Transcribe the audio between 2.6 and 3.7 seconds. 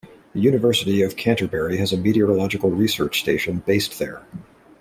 research station